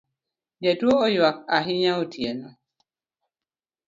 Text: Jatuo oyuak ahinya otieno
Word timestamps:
Jatuo 0.63 0.95
oyuak 1.05 1.37
ahinya 1.57 1.91
otieno 2.01 2.49